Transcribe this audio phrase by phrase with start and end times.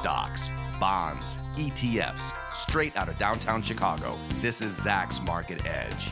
[0.00, 0.48] stocks,
[0.80, 4.16] bonds, ETFs, straight out of downtown Chicago.
[4.40, 6.08] This is Zacks Market Edge.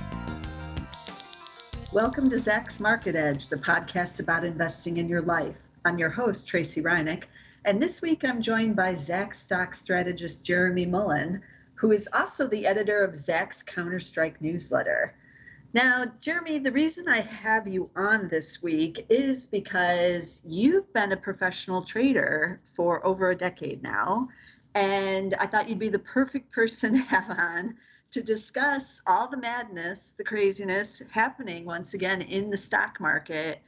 [1.91, 5.57] Welcome to Zacks Market Edge, the podcast about investing in your life.
[5.87, 7.23] I'm your host, Tracey Ryniec,
[7.65, 11.41] and this week I'm joined by Zacks stock strategist Jeremy Mullin,
[11.75, 15.15] who is also the editor of Zacks Counterstrike newsletter.
[15.75, 21.17] Now, Jeremy, the reason I have you on this week is because you've been a
[21.17, 24.31] professional trader for over a decade now.
[24.75, 27.77] And I thought you'd be the perfect person to have on
[28.13, 33.61] to discuss all the madness, the craziness happening once again in the stock market.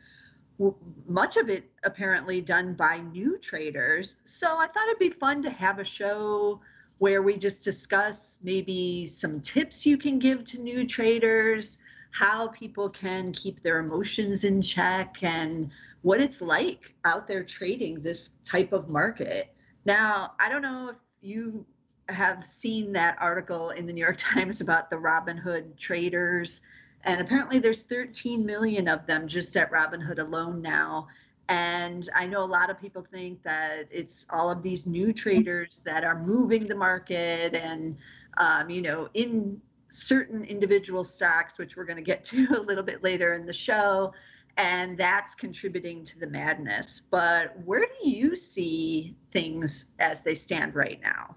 [1.06, 4.16] Much of it apparently done by new traders.
[4.24, 6.62] So I thought it'd be fun to have a show
[6.96, 11.76] where we just discuss maybe some tips you can give to new traders
[12.10, 15.70] how people can keep their emotions in check and
[16.02, 19.54] what it's like out there trading this type of market.
[19.84, 21.64] Now, I don't know if you
[22.08, 26.62] have seen that article in the New York Times about the Robinhood traders.
[27.04, 31.08] And apparently, there's 13 million of them just at Robinhood alone now.
[31.48, 35.80] And I know a lot of people think that it's all of these new traders
[35.84, 37.96] that are moving the market and,
[38.36, 39.60] um, you know, in
[39.90, 43.52] certain individual stocks, which we're going to get to a little bit later in the
[43.52, 44.12] show,
[44.56, 47.00] and that's contributing to the madness.
[47.10, 51.36] But where do you see things as they stand right now?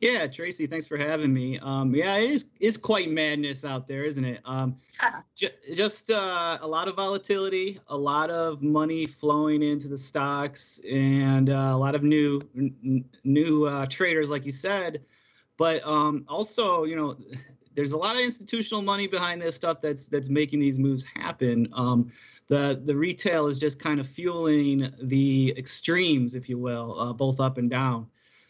[0.00, 1.58] Yeah, Tracy, thanks for having me.
[1.60, 4.40] Um, yeah, it is is quite madness out there, isn't it?
[4.44, 4.76] Um,
[5.34, 10.78] ju- just uh, a lot of volatility, a lot of money flowing into the stocks,
[10.90, 15.02] and uh, a lot of new n- new uh, traders, like you said,
[15.56, 17.16] but um, also, you know,
[17.74, 21.68] there's a lot of institutional money behind this stuff that's that's making these moves happen.
[21.72, 22.10] Um,
[22.46, 27.40] the the retail is just kind of fueling the extremes, if you will, uh, both
[27.40, 28.06] up and down.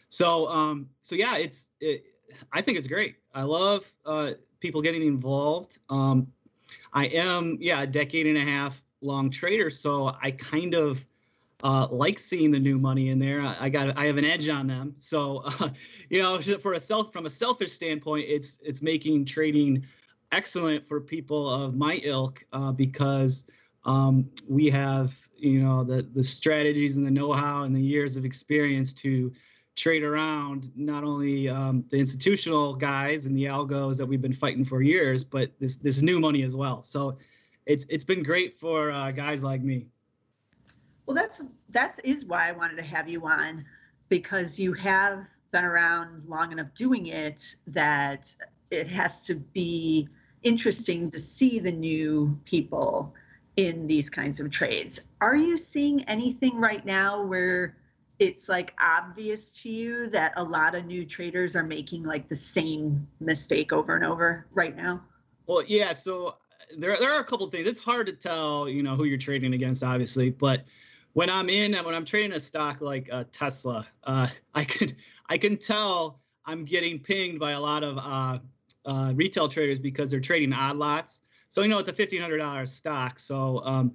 [0.09, 2.05] So um, so yeah, it's it,
[2.51, 3.15] I think it's great.
[3.33, 5.79] I love uh, people getting involved.
[5.89, 6.27] Um,
[6.93, 11.05] I am yeah a decade and a half long trader, so I kind of
[11.65, 13.41] uh, like seeing the new money in there.
[13.41, 14.93] I, I, got I have an edge on them.
[14.97, 15.69] So uh,
[16.09, 19.83] you know, for a self from a selfish standpoint, it's it's making trading
[20.31, 23.47] excellent for people of my ilk uh, because
[23.83, 28.25] um, we have you know the the strategies and the know-how and the years of
[28.25, 29.33] experience to
[29.75, 34.63] trade around not only um, the institutional guys and the algos that we've been fighting
[34.63, 36.83] for years, but this this new money as well.
[36.83, 37.17] So
[37.65, 39.87] it's it's been great for uh, guys like me.
[41.05, 43.65] Well, that's that is why I wanted to have you on
[44.09, 48.33] because you have been around long enough doing it that
[48.71, 50.07] it has to be
[50.43, 53.13] interesting to see the new people
[53.55, 55.01] in these kinds of trades.
[55.21, 57.77] Are you seeing anything right now where
[58.19, 62.35] it's like obvious to you that a lot of new traders are making like the
[62.35, 65.01] same mistake over and over right now?
[65.47, 66.33] Well, yeah, so uh,
[66.77, 67.67] there there are a couple things.
[67.67, 70.63] It's hard to tell, you know, who you're trading against obviously, but
[71.15, 74.91] when I'm in and when I'm trading a stock like uh, Tesla, uh, I can
[75.29, 78.39] I can tell I'm getting pinged by a lot of uh,
[78.85, 81.21] uh, retail traders because they're trading odd lots.
[81.47, 83.17] So you know it's a fifteen hundred dollars stock.
[83.17, 83.93] So um,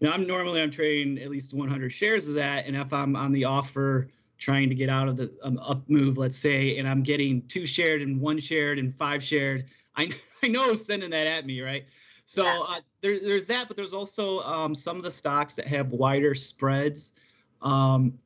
[0.00, 3.16] you know I'm normally I'm trading at least 100 shares of that, and if I'm
[3.16, 4.08] on the offer
[4.38, 7.66] trying to get out of the um, up move, let's say, and I'm getting two
[7.66, 10.10] shared and one shared and five shared, I
[10.42, 11.84] I know sending that at me, right?
[12.24, 15.92] So uh, there, there's that, but there's also um, some of the stocks that have
[15.92, 17.14] wider spreads.
[17.60, 18.18] Um,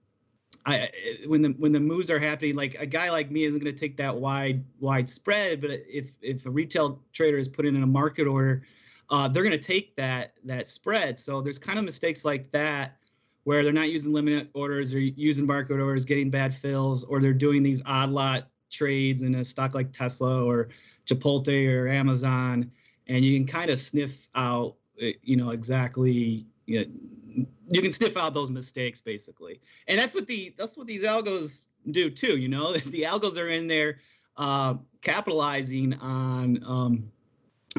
[0.65, 0.91] I
[1.27, 3.79] when the when the moves are happening, like a guy like me isn't going to
[3.79, 7.87] take that wide wide spread, but if if a retail trader is putting in a
[7.87, 8.65] market order,
[9.11, 11.19] uh, they're going to take that that spread.
[11.19, 12.97] So there's kind of mistakes like that
[13.45, 17.33] where they're not using limit orders or using market orders, getting bad fills, or they're
[17.33, 20.69] doing these odd lot trades in a stock like Tesla or
[21.07, 22.71] Chipotle or Amazon
[23.09, 26.47] and you can kind of sniff out, eh, you know, exactly.
[26.67, 30.87] You know, you can sniff out those mistakes basically, and that's what the that's what
[30.87, 32.37] these algos do too.
[32.39, 33.99] You know, the algos are in there
[34.37, 37.11] uh, capitalizing on um,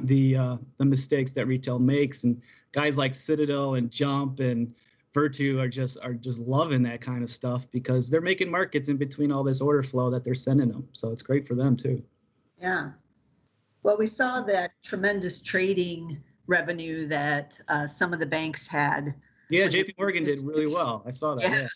[0.02, 2.42] the uh, the mistakes that retail makes, and
[2.72, 4.74] guys like Citadel and Jump and
[5.14, 8.98] Virtu are just are just loving that kind of stuff because they're making markets in
[8.98, 10.88] between all this order flow that they're sending them.
[10.94, 12.04] So it's great for them too.
[12.60, 12.92] Yeah,
[13.84, 19.14] well, we saw that tremendous trading revenue that uh, some of the banks had.
[19.50, 19.96] Yeah, J.P.
[19.98, 21.04] Morgan did really well.
[21.06, 21.44] I saw that.
[21.44, 21.68] Yeah.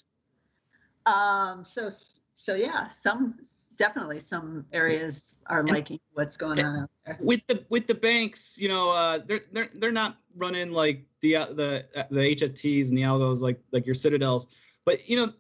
[1.06, 1.52] yeah.
[1.52, 1.64] Um.
[1.64, 1.90] So
[2.36, 3.36] so yeah, some
[3.78, 7.18] definitely some areas are liking what's going on out there.
[7.20, 11.38] With the with the banks, you know, uh, they're they're they're not running like the
[11.38, 14.50] uh, the uh, the HFTs and the algos like like your Citadels,
[14.86, 15.34] but you know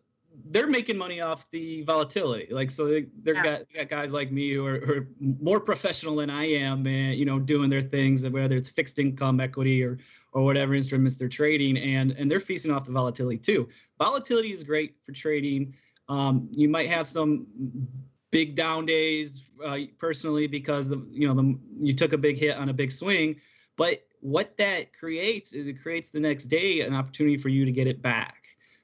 [0.50, 2.48] they're making money off the volatility.
[2.51, 3.44] Like so, they, they're yeah.
[3.44, 5.07] got, got guys like me who are, who are,
[5.39, 9.39] more professional than I am, and you know, doing their things, whether it's fixed income,
[9.39, 9.98] equity, or
[10.33, 13.68] or whatever instruments they're trading, and and they're feasting off the volatility too.
[13.98, 15.75] Volatility is great for trading.
[16.10, 17.48] Um, you might have some
[18.31, 22.57] big down days uh, personally because the you know the you took a big hit
[22.57, 23.39] on a big swing,
[23.78, 27.72] but what that creates is it creates the next day an opportunity for you to
[27.72, 28.40] get it back.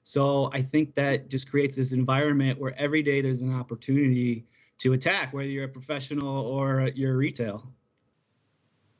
[0.08, 4.46] So I think that just creates this environment where every day there's an opportunity
[4.78, 7.70] to attack, whether you're a professional or you're retail.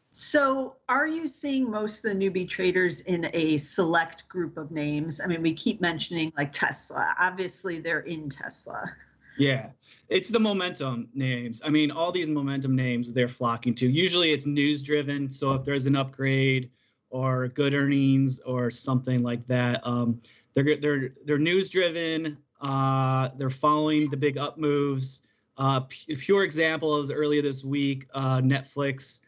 [0.10, 5.22] So, are you seeing most of the newbie traders in a select group of names?
[5.22, 7.16] I mean, we keep mentioning like Tesla.
[7.18, 8.92] Obviously, they're in Tesla.
[9.38, 9.70] Yeah,
[10.10, 11.62] it's the momentum names.
[11.64, 13.88] I mean, all these momentum names they're flocking to.
[13.88, 15.30] Usually, it's news driven.
[15.30, 16.70] So, if there's an upgrade
[17.10, 20.20] or good earnings or something like that, um,
[20.58, 22.38] they're they're they're news driven.
[22.60, 25.22] Uh, they're following the big up moves.
[25.58, 29.22] Uh, pure example is earlier this week, uh, Netflix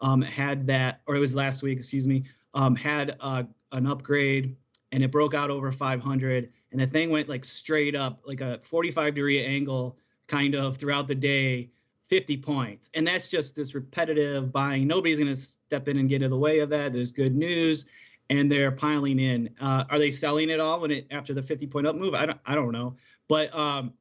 [0.00, 4.56] um, had that, or it was last week, excuse me, um, had uh, an upgrade
[4.92, 8.58] and it broke out over 500 and the thing went like straight up, like a
[8.58, 11.70] 45 degree angle kind of throughout the day,
[12.08, 12.90] 50 points.
[12.94, 14.86] And that's just this repetitive buying.
[14.86, 16.92] Nobody's going to step in and get in the way of that.
[16.92, 17.86] There's good news
[18.30, 19.50] and they're piling in.
[19.60, 22.14] Uh, are they selling it all when it after the 50 point up move?
[22.14, 22.96] I don't I don't know.
[23.28, 23.92] But um,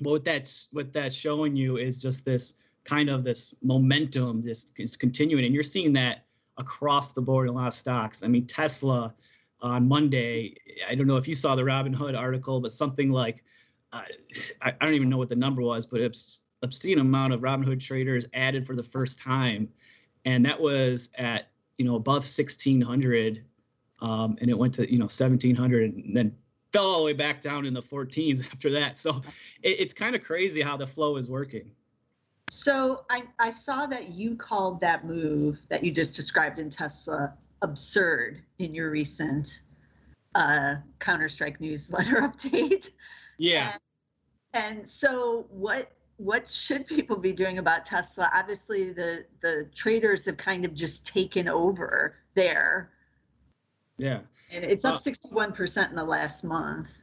[0.00, 4.96] what that's what that's showing you is just this kind of this momentum just is
[4.96, 6.24] continuing, and you're seeing that
[6.56, 8.22] across the board in a lot of stocks.
[8.22, 9.14] I mean, Tesla
[9.60, 10.56] on Monday.
[10.88, 13.44] I don't know if you saw the Robinhood article, but something like
[13.92, 14.02] uh,
[14.62, 17.80] I, I don't even know what the number was, but it's obscene amount of Robinhood
[17.80, 19.68] traders added for the first time,
[20.24, 23.44] and that was at you know above 1600
[24.04, 26.36] um, and it went to you know 1700 and then
[26.72, 28.98] fell all the way back down in the 14s after that.
[28.98, 29.22] So
[29.62, 31.70] it, it's kind of crazy how the flow is working.
[32.50, 37.32] So I, I saw that you called that move that you just described in Tesla
[37.62, 39.62] absurd in your recent
[40.34, 42.90] uh, Counter Strike newsletter update.
[43.38, 43.72] Yeah.
[44.52, 48.30] And, and so what what should people be doing about Tesla?
[48.34, 52.90] Obviously, the the traders have kind of just taken over there
[53.98, 54.20] yeah.
[54.52, 57.02] And it's up uh, 61% in the last month.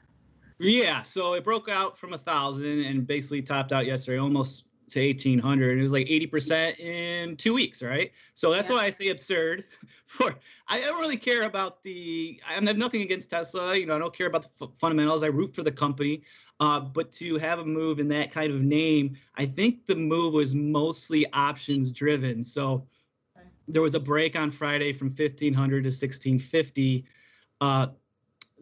[0.59, 1.03] Yeah.
[1.03, 5.79] So it broke out from a thousand and basically topped out yesterday almost to 1800
[5.79, 8.75] it was like 80% in two weeks right so that's yeah.
[8.75, 9.63] why i say absurd
[10.05, 10.35] for
[10.67, 14.13] i don't really care about the i have nothing against tesla you know i don't
[14.13, 16.23] care about the f- fundamentals i root for the company
[16.59, 20.33] uh, but to have a move in that kind of name i think the move
[20.33, 22.85] was mostly options driven so
[23.71, 27.05] there was a break on Friday from 1500 to 1650.
[27.59, 27.87] Uh,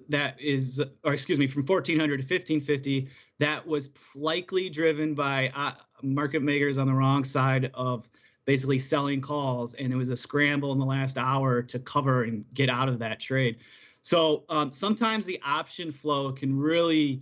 [0.09, 3.09] that is, or excuse me, from 1400 to 1550.
[3.37, 8.09] That was likely driven by uh, market makers on the wrong side of
[8.45, 12.43] basically selling calls, and it was a scramble in the last hour to cover and
[12.53, 13.57] get out of that trade.
[14.01, 17.21] So um, sometimes the option flow can really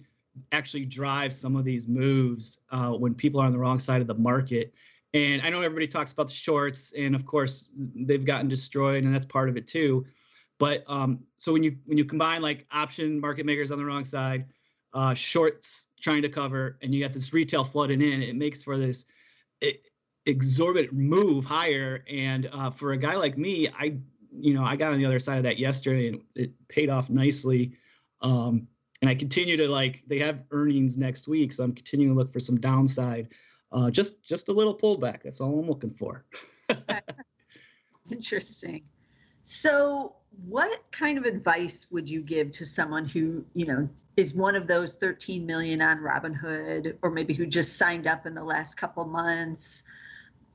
[0.51, 4.07] actually drive some of these moves uh, when people are on the wrong side of
[4.07, 4.73] the market.
[5.17, 9.13] And I know everybody talks about the shorts, and of course they've gotten destroyed, and
[9.13, 10.05] that's part of it too.
[10.59, 14.03] But um, so when you when you combine like option market makers on the wrong
[14.03, 14.45] side,
[14.93, 18.77] uh, shorts trying to cover, and you got this retail flooding in, it makes for
[18.77, 19.05] this
[19.59, 19.87] it,
[20.27, 22.03] exorbitant move higher.
[22.07, 23.97] And uh, for a guy like me, I
[24.31, 27.09] you know I got on the other side of that yesterday, and it paid off
[27.09, 27.71] nicely.
[28.21, 28.67] Um,
[29.01, 32.31] and I continue to like they have earnings next week, so I'm continuing to look
[32.31, 33.29] for some downside
[33.71, 35.23] uh, just just a little pullback.
[35.23, 36.25] That's all I'm looking for.
[38.11, 38.83] Interesting.
[39.43, 44.55] So, what kind of advice would you give to someone who, you know, is one
[44.55, 48.75] of those 13 million on Robinhood, or maybe who just signed up in the last
[48.75, 49.83] couple months?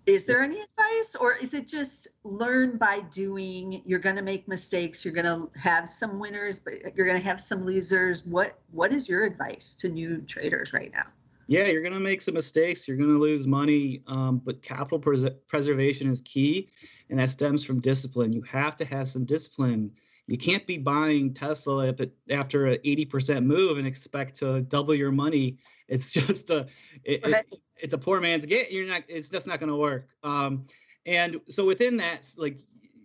[0.04, 3.82] Is there any advice, or is it just learn by doing?
[3.86, 5.04] You're going to make mistakes.
[5.04, 8.24] You're going to have some winners, but you're going to have some losers.
[8.26, 11.06] What What is your advice to new traders right now?
[11.52, 12.88] Yeah, you're going to make some mistakes.
[12.88, 16.70] You're going to lose money, um, but capital pres- preservation is key,
[17.10, 18.32] and that stems from discipline.
[18.32, 19.90] You have to have some discipline.
[20.26, 24.94] You can't be buying Tesla if it, after an 80% move and expect to double
[24.94, 25.58] your money.
[25.88, 26.66] It's just a
[27.04, 28.72] it, it, it's a poor man's get.
[28.72, 29.02] You're not.
[29.06, 30.08] It's just not going to work.
[30.22, 30.64] Um,
[31.04, 32.60] and so within that, like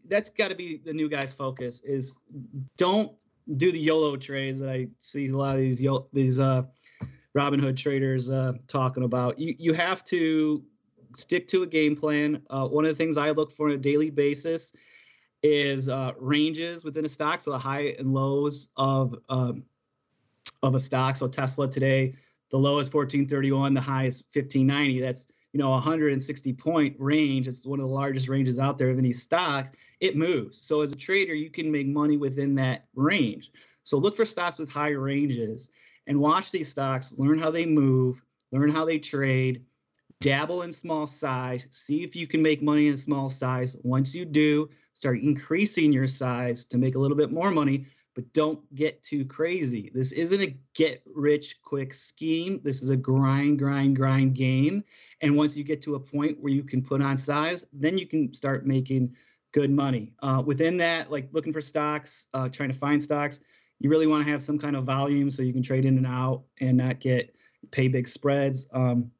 [0.07, 2.17] that's got to be the new guy's focus is
[2.77, 3.11] don't
[3.57, 6.63] do the YOLO trades that I see a lot of these these uh
[7.37, 9.37] Robinhood traders uh, talking about.
[9.37, 10.63] You you have to
[11.15, 12.41] stick to a game plan.
[12.49, 14.73] Uh, one of the things I look for on a daily basis
[15.43, 19.63] is uh, ranges within a stock, so the high and lows of um,
[20.63, 21.15] of a stock.
[21.15, 22.15] So Tesla today,
[22.49, 24.99] the low is 1431, the high is 1590.
[24.99, 27.47] That's you know 160 point range.
[27.47, 29.75] It's one of the largest ranges out there of any stock.
[29.99, 30.59] It moves.
[30.59, 33.51] So as a trader, you can make money within that range.
[33.83, 35.69] So look for stocks with high ranges
[36.07, 38.21] and watch these stocks, learn how they move,
[38.51, 39.63] learn how they trade,
[40.21, 43.75] dabble in small size, see if you can make money in small size.
[43.83, 47.85] Once you do, start increasing your size to make a little bit more money,
[48.15, 49.91] but don't get too crazy.
[49.93, 52.59] This isn't a get rich quick scheme.
[52.63, 54.83] This is a grind, grind, grind game.
[55.21, 58.07] And once you get to a point where you can put on size, then you
[58.07, 59.15] can start making
[59.53, 60.13] good money.
[60.23, 63.41] Uh, within that, like looking for stocks, uh, trying to find stocks,
[63.79, 66.07] you really want to have some kind of volume so you can trade in and
[66.07, 67.35] out and not get
[67.71, 68.67] pay big spreads.
[68.73, 69.11] Um,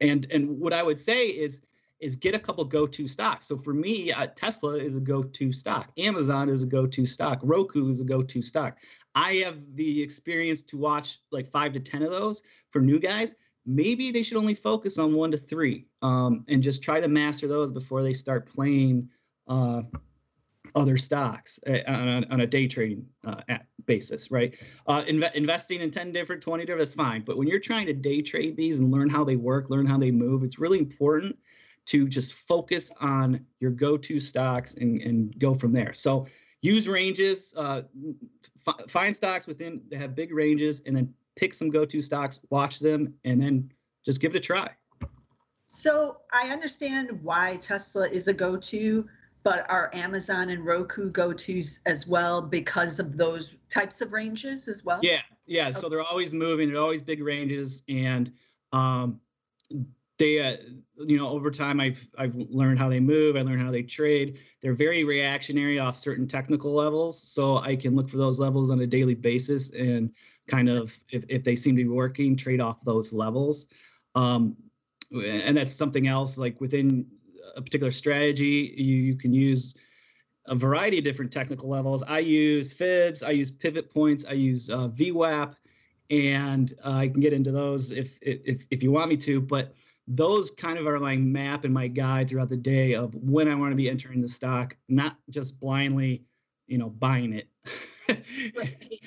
[0.00, 1.60] and and what I would say is
[1.98, 3.46] is get a couple go-to stocks.
[3.46, 5.90] So for me, uh, Tesla is a go-to stock.
[5.96, 7.40] Amazon is a go-to stock.
[7.42, 8.76] Roku is a go-to stock.
[9.14, 12.42] I have the experience to watch like five to ten of those.
[12.70, 16.82] For new guys, maybe they should only focus on one to three um, and just
[16.82, 19.08] try to master those before they start playing
[19.48, 19.82] uh,
[20.74, 23.40] other stocks uh, on, a, on, a, day trading uh,
[23.86, 24.56] basis, right?
[24.86, 27.22] Uh, inv- investing in 10 different, 20 different is fine.
[27.22, 29.98] But when you're trying to day trade these and learn how they work, learn how
[29.98, 31.36] they move, it's really important
[31.86, 35.92] to just focus on your go-to stocks and, and go from there.
[35.92, 36.26] So
[36.62, 37.82] use ranges, uh,
[38.66, 42.80] f- find stocks within that have big ranges, and then pick some go-to stocks, watch
[42.80, 43.70] them, and then
[44.04, 44.70] just give it a try.
[45.66, 49.08] So I understand why Tesla is a go-to
[49.46, 54.66] but are Amazon and Roku go tos as well because of those types of ranges
[54.66, 54.98] as well?
[55.02, 55.68] Yeah, yeah.
[55.68, 55.72] Okay.
[55.72, 56.72] So they're always moving.
[56.72, 58.32] They're always big ranges, and
[58.72, 59.20] um,
[60.18, 60.56] they, uh,
[60.96, 63.36] you know, over time I've I've learned how they move.
[63.36, 64.40] I learned how they trade.
[64.62, 68.80] They're very reactionary off certain technical levels, so I can look for those levels on
[68.80, 70.12] a daily basis and
[70.48, 73.68] kind of if if they seem to be working, trade off those levels.
[74.16, 74.56] Um,
[75.12, 77.06] and that's something else like within
[77.56, 79.74] a particular strategy, you, you can use
[80.46, 82.02] a variety of different technical levels.
[82.02, 85.56] I use fibs, I use pivot points, I use uh, VWAP,
[86.10, 89.40] and uh, I can get into those if, if if you want me to.
[89.40, 89.74] But
[90.06, 93.54] those kind of are my map and my guide throughout the day of when I
[93.54, 96.24] want to be entering the stock, not just blindly,
[96.68, 97.48] you know, buying it.
[98.56, 99.00] right.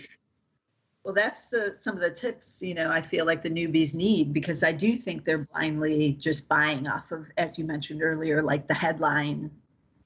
[1.03, 4.33] Well, that's the some of the tips, you know, I feel like the newbies need
[4.33, 8.67] because I do think they're blindly just buying off of, as you mentioned earlier, like
[8.67, 9.49] the headline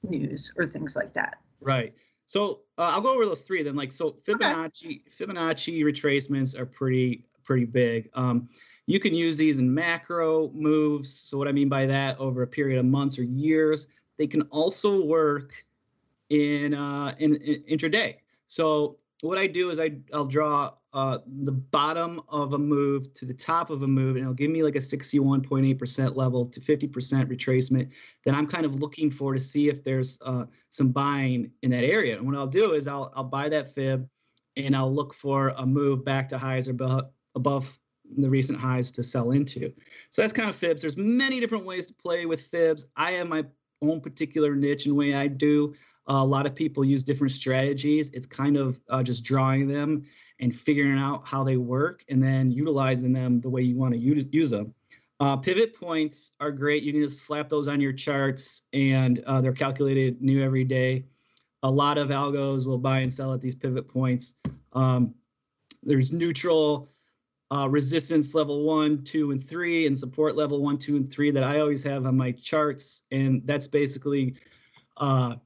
[0.02, 1.38] news or things like that.
[1.60, 1.94] Right.
[2.26, 3.76] So uh, I'll go over those three then.
[3.76, 5.02] Like so, Fibonacci okay.
[5.18, 8.08] Fibonacci retracements are pretty pretty big.
[8.14, 8.48] Um,
[8.86, 11.12] you can use these in macro moves.
[11.12, 13.86] So what I mean by that, over a period of months or years,
[14.16, 15.52] they can also work
[16.30, 18.16] in uh, in, in intraday.
[18.46, 23.26] So what I do is I I'll draw uh, the bottom of a move to
[23.26, 26.88] the top of a move, and it'll give me like a 61.8% level to 50%
[27.26, 27.90] retracement.
[28.24, 31.82] Then I'm kind of looking for to see if there's uh, some buying in that
[31.82, 32.16] area.
[32.16, 34.08] And what I'll do is I'll I'll buy that fib,
[34.56, 36.76] and I'll look for a move back to highs or
[37.34, 37.78] above
[38.16, 39.72] the recent highs to sell into.
[40.10, 40.82] So that's kind of fibs.
[40.82, 42.86] There's many different ways to play with fibs.
[42.96, 43.44] I have my
[43.82, 45.74] own particular niche and way I do.
[46.08, 48.10] Uh, a lot of people use different strategies.
[48.10, 50.04] It's kind of uh, just drawing them
[50.40, 53.98] and figuring out how they work and then utilizing them the way you want to
[53.98, 54.74] use, use them.
[55.20, 56.82] Uh, pivot points are great.
[56.82, 61.06] You can just slap those on your charts and uh, they're calculated new every day.
[61.62, 64.34] A lot of algos will buy and sell at these pivot points.
[64.74, 65.14] Um,
[65.82, 66.90] there's neutral,
[67.50, 71.44] uh, resistance level one, two, and three, and support level one, two, and three that
[71.44, 73.02] I always have on my charts.
[73.12, 74.34] And that's basically
[74.96, 75.36] uh,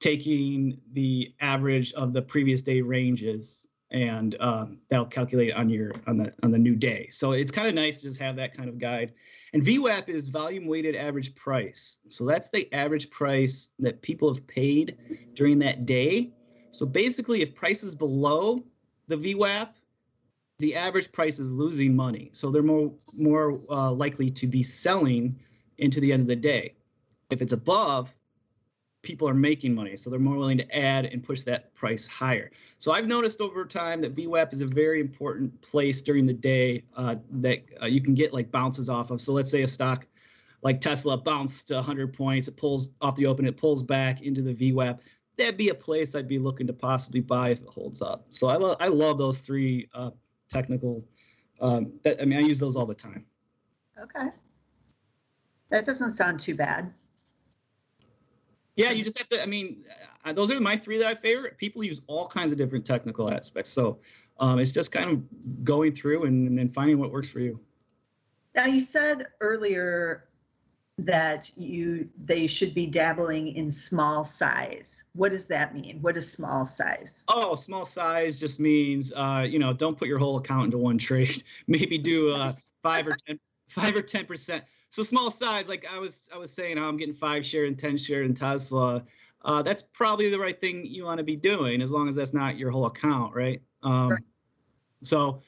[0.00, 6.16] taking the average of the previous day ranges and um, that'll calculate on your on
[6.16, 7.08] the on the new day.
[7.10, 9.12] So it's kind of nice to just have that kind of guide.
[9.52, 11.98] And VWAP is volume weighted average price.
[12.08, 14.96] So that's the average price that people have paid
[15.34, 16.32] during that day.
[16.70, 18.62] So basically, if price is below
[19.08, 19.70] the VWAP,
[20.60, 22.30] the average price is losing money.
[22.32, 25.38] So they're more more uh, likely to be selling
[25.78, 26.74] into the end of the day.
[27.30, 28.14] If it's above,
[29.02, 32.50] people are making money, so they're more willing to add and push that price higher.
[32.78, 36.84] So I've noticed over time that VWAP is a very important place during the day
[36.96, 39.20] uh, that uh, you can get like bounces off of.
[39.20, 40.06] So let's say a stock
[40.62, 44.42] like Tesla bounced to 100 points, it pulls off the open, it pulls back into
[44.42, 45.00] the VWAP.
[45.36, 48.26] That'd be a place I'd be looking to possibly buy if it holds up.
[48.30, 50.10] So I love I love those three uh,
[50.50, 51.02] technical.
[51.60, 53.24] Um, that, I mean, I use those all the time.
[54.02, 54.28] Okay.
[55.70, 56.92] That doesn't sound too bad.
[58.80, 59.42] Yeah, you just have to.
[59.42, 59.84] I mean,
[60.24, 61.58] uh, those are my three that I favorite.
[61.58, 63.70] People use all kinds of different technical aspects.
[63.70, 63.98] So,
[64.38, 67.60] um, it's just kind of going through and, and finding what works for you.
[68.54, 70.28] Now you said earlier
[70.98, 75.04] that you they should be dabbling in small size.
[75.14, 75.98] What does that mean?
[76.00, 77.24] What is small size?
[77.28, 80.98] Oh, small size just means uh, you know, don't put your whole account into one
[80.98, 81.42] trade.
[81.66, 84.64] Maybe do uh, five or ten, five or ten percent.
[84.90, 87.78] So small size, like I was I was saying, how I'm getting five share and
[87.78, 89.04] ten share in Tesla.
[89.42, 92.34] Uh, that's probably the right thing you want to be doing, as long as that's
[92.34, 93.62] not your whole account, right?
[93.82, 94.22] Um, right.
[95.00, 95.40] So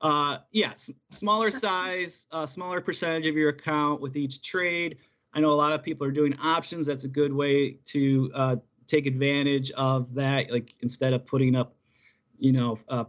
[0.00, 4.98] uh, yes, smaller size, uh, smaller percentage of your account with each trade.
[5.32, 6.86] I know a lot of people are doing options.
[6.86, 10.50] That's a good way to uh, take advantage of that.
[10.52, 11.74] Like instead of putting up,
[12.38, 13.04] you know, uh,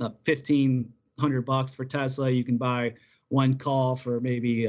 [0.00, 2.94] uh, fifteen hundred bucks for Tesla, you can buy
[3.28, 4.66] one call for maybe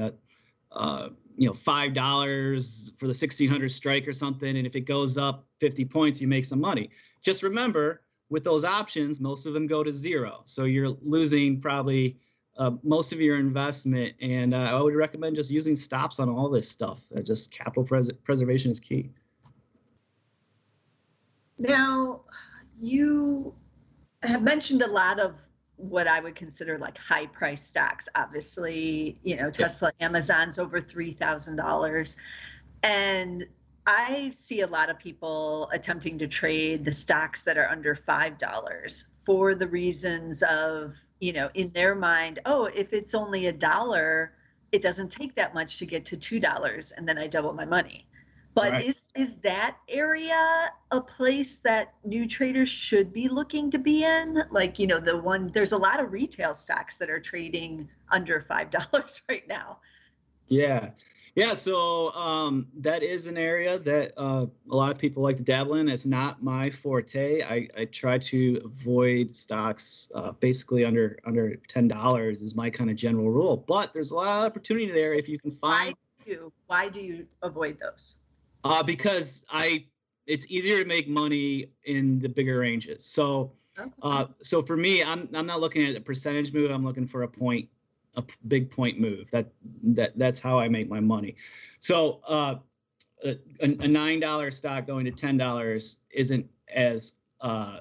[0.71, 4.57] uh, you know five dollars for the sixteen hundred strike or something.
[4.57, 6.89] And if it goes up fifty points, you make some money.
[7.21, 10.41] Just remember with those options, most of them go to zero.
[10.45, 12.17] So you're losing probably
[12.57, 14.15] uh, most of your investment.
[14.21, 17.01] And uh, I would recommend just using stops on all this stuff.
[17.15, 19.09] Uh, just capital pres- preservation is key.
[21.57, 22.21] Now,
[22.79, 23.53] you
[24.23, 25.35] have mentioned a lot of
[25.81, 28.07] what I would consider like high price stocks.
[28.15, 32.15] Obviously, you know, Tesla, Amazon's over $3,000.
[32.83, 33.45] And
[33.85, 39.03] I see a lot of people attempting to trade the stocks that are under $5
[39.23, 44.33] for the reasons of, you know, in their mind, oh, if it's only a dollar,
[44.71, 48.07] it doesn't take that much to get to $2 and then I double my money.
[48.53, 48.85] But right.
[48.85, 54.43] is is that area a place that new traders should be looking to be in?
[54.51, 58.45] Like, you know, the one there's a lot of retail stocks that are trading under
[58.49, 59.79] $5 right now.
[60.47, 60.89] Yeah.
[61.33, 65.43] Yeah, so um, that is an area that uh, a lot of people like to
[65.43, 65.87] dabble in.
[65.87, 67.41] It's not my forte.
[67.41, 72.89] I, I try to avoid stocks uh, basically under under ten dollars is my kind
[72.89, 73.55] of general rule.
[73.55, 75.95] But there's a lot of opportunity there if you can find.
[75.95, 78.15] Why do you, why do you avoid those?
[78.63, 79.85] Uh, because I
[80.27, 83.05] it's easier to make money in the bigger ranges.
[83.05, 83.53] So.
[84.03, 86.71] Uh, so for me, I'm I'm not looking at a percentage move.
[86.71, 87.69] I'm looking for a point
[88.15, 89.29] a big point move.
[89.31, 89.51] That
[89.83, 91.35] that that's how I make my money.
[91.79, 92.55] So uh,
[93.23, 97.79] a, a nine dollar stock going to ten dollars isn't as uh,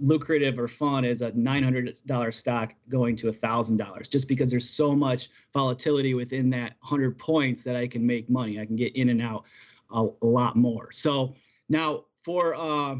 [0.00, 4.08] lucrative or fun as a nine hundred dollar stock going to a thousand dollars.
[4.08, 8.60] Just because there's so much volatility within that hundred points that I can make money.
[8.60, 9.44] I can get in and out
[9.90, 10.92] a, a lot more.
[10.92, 11.34] So
[11.68, 12.96] now for uh,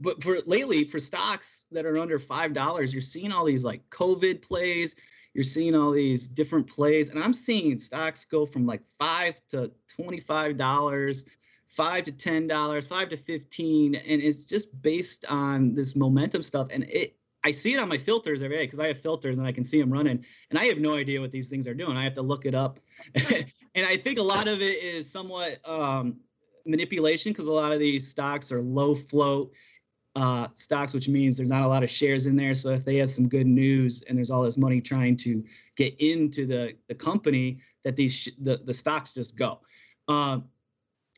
[0.00, 3.88] but for lately for stocks that are under five dollars, you're seeing all these like
[3.90, 4.96] COVID plays
[5.34, 9.72] you're seeing all these different plays, and I'm seeing stocks go from like five to
[9.88, 11.24] twenty-five dollars,
[11.68, 16.68] five to ten dollars, five to fifteen, and it's just based on this momentum stuff.
[16.70, 19.46] And it, I see it on my filters every day because I have filters and
[19.46, 21.96] I can see them running, and I have no idea what these things are doing.
[21.96, 22.78] I have to look it up,
[23.74, 26.16] and I think a lot of it is somewhat um,
[26.66, 29.52] manipulation because a lot of these stocks are low float
[30.14, 32.54] uh, stocks, which means there's not a lot of shares in there.
[32.54, 35.42] So if they have some good news and there's all this money trying to
[35.76, 39.60] get into the, the company, that these sh- the, the stocks just go.
[40.08, 40.44] Um,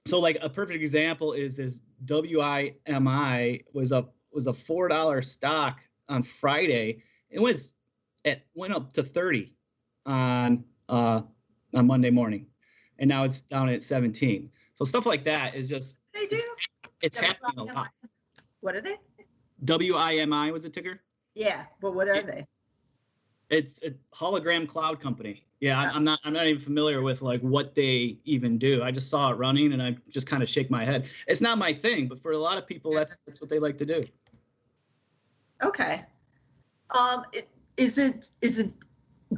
[0.07, 5.81] so like a perfect example is this WIMI was a was a four dollar stock
[6.09, 7.03] on Friday.
[7.31, 7.75] It was
[8.25, 9.55] it went up to 30
[10.07, 11.23] on uh,
[11.75, 12.47] on Monday morning,
[12.99, 14.51] and now it's down at 17.
[14.75, 16.37] So stuff like that is just they do.
[16.37, 16.47] It's,
[17.03, 17.91] it's happening a lot.
[18.61, 18.97] What are they?
[19.65, 21.01] WIMI was the ticker.
[21.35, 22.47] Yeah, but what are they?
[23.51, 25.45] It's a hologram cloud company.
[25.61, 26.19] Yeah, I'm not.
[26.25, 28.83] I'm not even familiar with like what they even do.
[28.83, 31.09] I just saw it running, and I just kind of shake my head.
[31.27, 33.79] It's not my thing, but for a lot of people, that's that's what they like
[33.79, 34.05] to do.
[35.63, 36.03] Okay.
[36.91, 38.73] Um, it, is it is it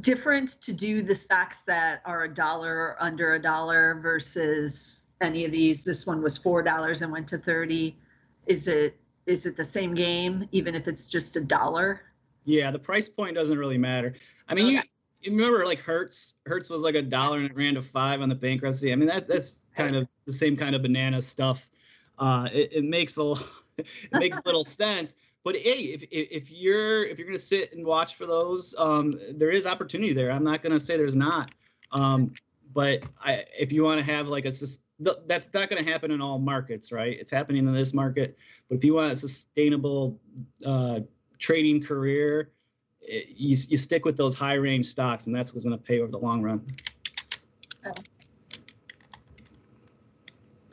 [0.01, 5.45] different to do the stocks that are a dollar or under a dollar versus any
[5.45, 5.83] of these?
[5.83, 7.97] This one was four dollars and went to thirty.
[8.45, 12.01] Is it is it the same game even if it's just a dollar?
[12.45, 14.13] Yeah, the price point doesn't really matter.
[14.47, 14.87] I mean, okay.
[15.21, 16.35] you, you remember like Hertz?
[16.45, 18.93] Hertz was like a dollar and it ran to five on the bankruptcy.
[18.93, 21.69] I mean, that that's kind of the same kind of banana stuff.
[22.17, 23.35] Uh, it, it makes a
[23.77, 25.15] it makes little sense.
[25.47, 29.49] But hey, if, if you're if you're gonna sit and watch for those, um, there
[29.49, 30.29] is opportunity there.
[30.29, 31.51] I'm not gonna say there's not.
[31.93, 32.33] Um,
[32.73, 34.51] but I, if you want to have like a
[34.99, 37.17] that's not to happen in all markets, right?
[37.17, 38.37] It's happening in this market.
[38.67, 40.19] But if you want a sustainable
[40.65, 40.99] uh,
[41.39, 42.51] trading career,
[42.99, 46.11] it, you, you stick with those high range stocks, and that's what's to pay over
[46.11, 46.61] the long run.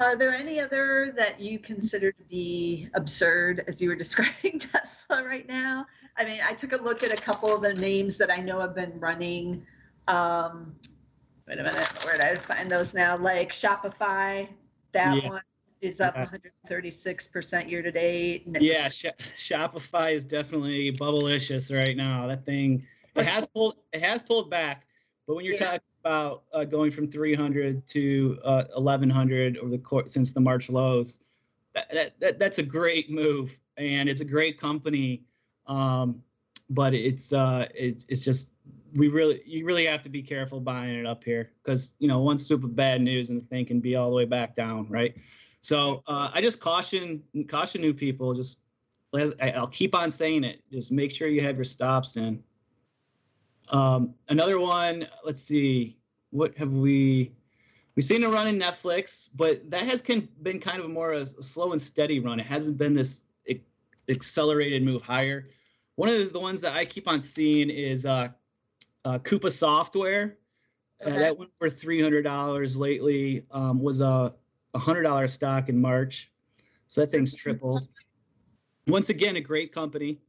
[0.04, 5.24] Are there any other that you consider to be absurd as you were describing Tesla
[5.24, 5.86] right now?
[6.18, 8.60] I mean, I took a look at a couple of the names that I know
[8.60, 9.64] have been running.
[10.06, 10.76] Um,
[11.48, 13.16] wait a minute, where did I find those now?
[13.16, 14.46] Like Shopify,
[14.92, 15.26] that Yeah.
[15.30, 15.42] one
[15.80, 16.26] is up Yeah.
[16.68, 18.46] 136% year to date.
[18.60, 22.26] Yeah, Sh- Shopify is definitely bubblicious right now.
[22.26, 22.86] That thing
[23.16, 24.86] it has pulled it has pulled back,
[25.26, 25.64] but when you're Yeah.
[25.64, 30.68] talking about uh, going from 300 to uh, 1100 over the course since the March
[30.68, 31.24] lows,
[31.74, 35.24] that, that, that that's a great move and it's a great company.
[35.66, 36.22] Um,
[36.70, 38.52] but it's uh it's it's just
[38.94, 42.20] we really you really have to be careful buying it up here because you know
[42.20, 44.88] one swoop of bad news and the thing can be all the way back down,
[44.88, 45.16] right?
[45.60, 48.34] So uh, I just caution caution new people.
[48.34, 48.58] Just
[49.40, 50.62] I'll keep on saying it.
[50.72, 52.42] Just make sure you have your stops in.
[53.70, 55.06] Um, another one.
[55.24, 55.98] Let's see.
[56.30, 57.32] What have we?
[57.96, 61.20] We've seen a run in Netflix, but that has can, been kind of more a,
[61.20, 62.40] a slow and steady run.
[62.40, 63.62] It hasn't been this ac-
[64.08, 65.48] accelerated move higher.
[65.94, 68.28] One of the, the ones that I keep on seeing is uh,
[69.04, 70.38] uh, Coupa Software.
[71.04, 73.46] Uh, that went for three hundred dollars lately.
[73.50, 74.34] Um, was a
[74.74, 76.32] hundred dollar stock in March,
[76.88, 77.86] so that thing's tripled.
[78.86, 80.20] Once again, a great company.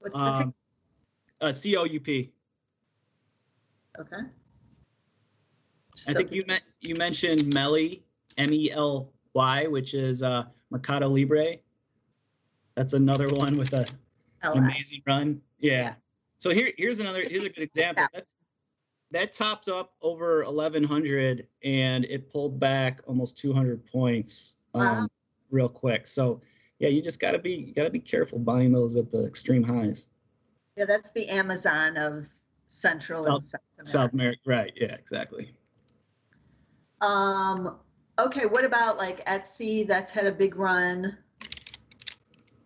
[0.00, 0.54] What's the Um,
[1.40, 2.32] uh, COUP.
[4.00, 4.22] Okay.
[6.08, 8.02] I think you meant you mentioned Melly
[8.38, 11.56] M E L Y, which is uh, Mercado Libre.
[12.74, 13.86] That's another one with a,
[14.42, 15.40] an amazing run.
[15.58, 15.72] Yeah.
[15.72, 15.94] Yeah.
[16.38, 17.22] So here, here's another.
[17.22, 18.06] Here's a good example.
[18.14, 18.26] That,
[19.10, 25.08] that topped up over 1100 and it pulled back almost 200 points um, Wow.
[25.50, 26.08] real quick.
[26.08, 26.40] So
[26.78, 30.08] yeah, you just gotta be you gotta be careful buying those at the extreme highs.
[30.76, 32.26] Yeah, that's the Amazon of
[32.72, 33.90] Central and South America.
[33.90, 34.72] South America, right?
[34.76, 35.54] Yeah, exactly.
[37.00, 37.76] Um,
[38.18, 39.86] okay, what about like Etsy?
[39.86, 41.18] That's had a big run.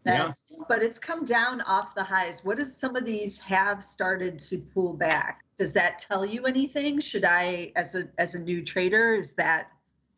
[0.04, 0.26] Yeah.
[0.26, 2.44] That's, but it's come down off the highs.
[2.44, 5.40] What does some of these have started to pull back?
[5.58, 7.00] Does that tell you anything?
[7.00, 9.72] Should I, as a as a new trader, is that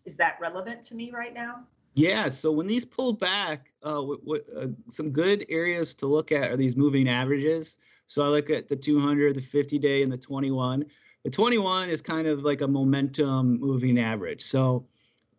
[0.05, 1.64] is that relevant to me right now?
[1.94, 6.31] Yeah, so when these pull back, uh, w- w- uh, some good areas to look
[6.31, 7.79] at are these moving averages.
[8.09, 10.87] So I look at the 200, the 50 day, and the 21.
[11.25, 14.42] The 21 is kind of like a momentum moving average.
[14.42, 14.87] So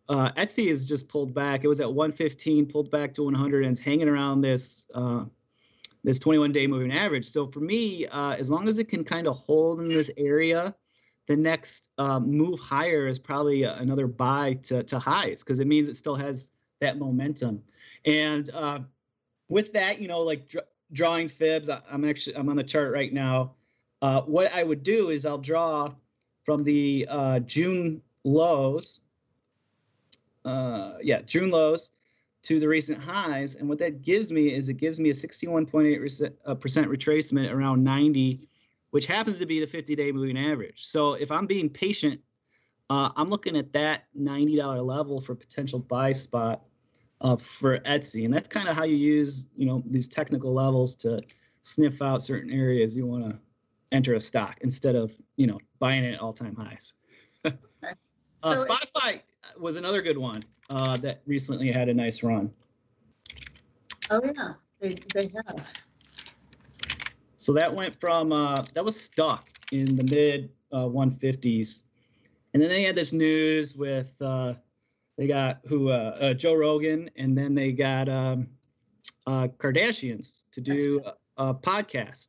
[0.08, 1.64] uh, Etsy has just pulled back.
[1.64, 5.24] It was at 115, pulled back to 100, and it's hanging around this uh,
[6.02, 7.26] this 21 day moving average.
[7.26, 10.74] So for me, uh, as long as it can kind of hold in this area,
[11.26, 15.66] the next uh, move higher is probably uh, another buy to, to highs because it
[15.66, 17.62] means it still has that momentum.
[18.04, 18.80] And uh,
[19.48, 20.54] with that, you know, like
[20.92, 23.54] drawing fibs, I, I'm actually I'm on the chart right now.
[24.02, 25.92] Uh, what I would do is I'll draw
[26.44, 29.00] from the uh, June lows.
[30.44, 31.92] Uh, yeah, June lows
[32.42, 36.32] to the recent highs, and what that gives me is it gives me a 61.8
[36.46, 38.48] uh, percent retracement around 90
[38.90, 40.86] which happens to be the 50 day moving average.
[40.86, 42.20] So if I'm being patient,
[42.88, 46.62] uh, I'm looking at that $90 level for potential buy spot
[47.20, 48.24] uh, for Etsy.
[48.24, 51.22] And that's kind of how you use, you know, these technical levels to
[51.62, 53.38] sniff out certain areas you want to
[53.92, 56.94] enter a stock instead of, you know, buying it at all time highs.
[58.42, 59.20] Uh, So- Spotify
[59.58, 62.50] was another good one uh, that recently had a nice run.
[64.08, 65.66] Oh yeah, they they have.
[67.36, 71.82] So that went from uh, that was stuck in the mid uh, 150s,
[72.54, 74.54] and then they had this news with uh,
[75.20, 78.48] they got who uh, uh, Joe Rogan, and then they got um,
[79.26, 81.02] uh, Kardashians to do
[81.36, 82.28] a, a podcast.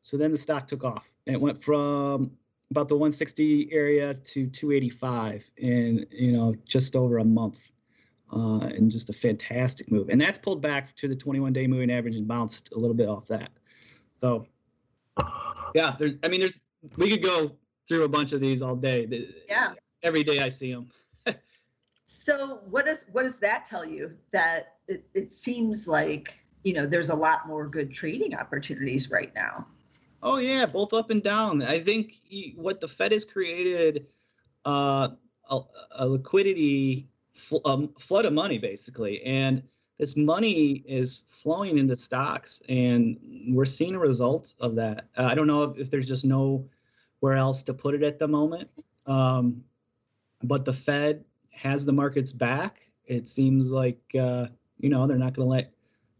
[0.00, 2.30] So then the stock took off, and it went from
[2.70, 7.72] about the 160 area to 285 in you know just over a month.
[8.32, 12.16] Uh, and just a fantastic move, and that's pulled back to the 21-day moving average
[12.16, 13.50] and bounced a little bit off that.
[14.18, 14.46] So,
[15.74, 16.14] yeah, there's.
[16.22, 16.58] I mean, there's.
[16.96, 19.28] We could go through a bunch of these all day.
[19.48, 19.74] Yeah.
[20.02, 20.88] Every day I see them.
[22.06, 24.12] So what does what does that tell you?
[24.32, 29.34] That it, it seems like you know there's a lot more good trading opportunities right
[29.34, 29.66] now.
[30.22, 31.62] Oh yeah, both up and down.
[31.62, 32.14] I think
[32.56, 34.06] what the Fed has created,
[34.64, 35.08] uh,
[35.50, 35.60] a,
[35.96, 39.62] a liquidity fl- um, flood of money basically, and
[39.98, 45.06] this money is flowing into stocks, and we're seeing a result of that.
[45.16, 48.26] Uh, I don't know if, if there's just nowhere else to put it at the
[48.26, 48.68] moment,
[49.06, 49.62] um,
[50.42, 52.88] but the Fed has the markets back.
[53.06, 55.72] It seems like uh, you know they're not going to let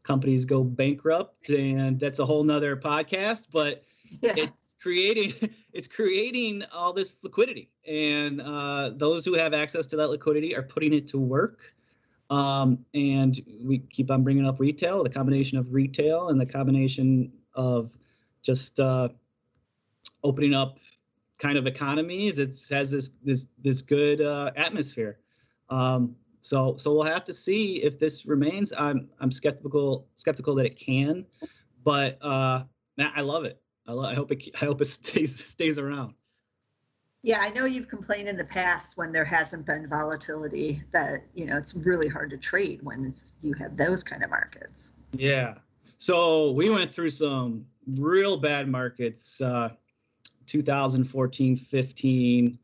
[0.03, 3.85] companies go bankrupt, and that's a whole nother podcast, but
[4.23, 4.35] Yeah.
[4.37, 5.33] it's creating
[5.73, 10.63] it's creating all this liquidity and uh, those who have access to that liquidity are
[10.63, 11.75] putting it to work
[12.31, 17.33] Um, and we keep on bringing up retail, the combination of retail and the combination
[17.55, 17.93] of
[18.43, 19.09] just uh,
[20.23, 20.79] opening up
[21.39, 22.39] kind of economies.
[22.39, 25.19] It has this this this good uh, atmosphere.
[25.71, 28.73] Um, so so we'll have to see if this remains.
[28.79, 31.25] I'm I'm skeptical skeptical that it can,
[31.83, 32.65] but uh,
[32.99, 33.61] I love it.
[33.87, 36.15] I, lo- I hope it I hope it stays stays around.
[37.23, 41.47] Yeah, I know you've complained in the past when there hasn't been volatility that you
[41.47, 44.93] know it's really hard to trade when it's you have those kind of markets.
[45.13, 45.55] Yeah.
[45.97, 49.41] So we went through some real bad markets.
[49.41, 49.71] Uh,
[50.47, 52.59] 2014, 15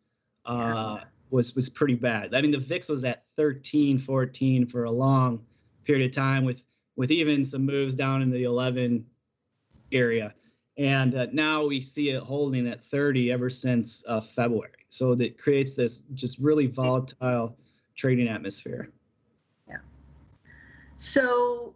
[0.45, 1.05] uh, yeah.
[1.31, 2.35] Was was pretty bad.
[2.35, 5.40] I mean, the VIX was at 13, 14 for a long
[5.85, 6.64] period of time, with
[6.97, 9.05] with even some moves down in the 11
[9.93, 10.35] area,
[10.77, 14.73] and uh, now we see it holding at 30 ever since uh, February.
[14.88, 17.57] So that creates this just really volatile
[17.95, 18.90] trading atmosphere.
[19.69, 19.77] Yeah.
[20.97, 21.75] So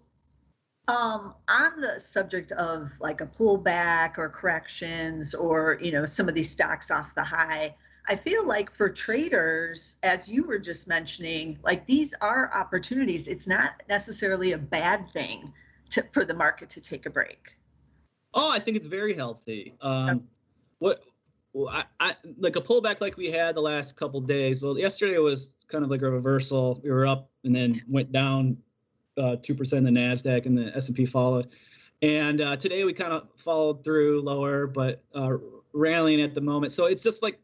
[0.88, 6.35] um, on the subject of like a pullback or corrections or you know some of
[6.35, 7.75] these stocks off the high,
[8.07, 13.29] I feel like for traders, as you were just mentioning, like these are opportunities.
[13.29, 15.53] It's not necessarily a bad thing
[15.90, 17.57] to, for the market to take a break.
[18.35, 19.75] Oh, I think it's very healthy.
[19.81, 20.25] Um,
[20.81, 21.03] what
[21.71, 24.62] I, I, like a pullback like we had the last couple days.
[24.62, 26.81] Well, yesterday was kind of like a reversal.
[26.83, 28.59] We were up and then went down
[29.17, 31.55] uh, two percent in the Nasdaq and the S and P followed.
[32.03, 35.37] And uh, today we kind of followed through lower, but uh,
[35.73, 36.73] rallying at the moment.
[36.73, 37.38] So it's just like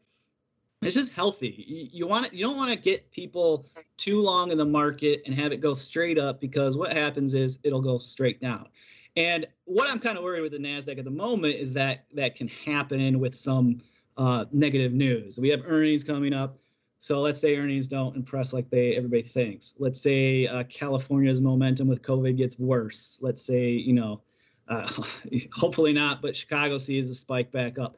[0.81, 1.63] it's just healthy.
[1.67, 3.65] You, you want you don't want to get people
[3.97, 7.59] too long in the market and have it go straight up because what happens is
[7.63, 8.67] it'll go straight down.
[9.15, 12.35] And what I'm kind of worried with the Nasdaq at the moment is that that
[12.35, 13.81] can happen with some
[14.17, 15.37] uh, negative news.
[15.37, 16.57] We have earnings coming up.
[16.99, 19.75] So let's say earnings don't impress like they everybody thinks.
[19.77, 23.19] Let's say uh, California's momentum with COVID gets worse.
[23.21, 24.21] Let's say you know,
[24.67, 24.89] uh,
[25.53, 27.97] hopefully not, but Chicago sees a spike back up.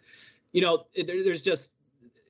[0.52, 1.72] You know, there, there's just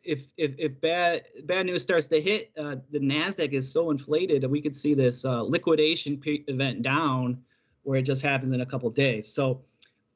[0.03, 4.43] if if if bad bad news starts to hit, uh, the Nasdaq is so inflated,
[4.43, 7.41] and we could see this uh, liquidation event down,
[7.83, 9.27] where it just happens in a couple days.
[9.27, 9.61] So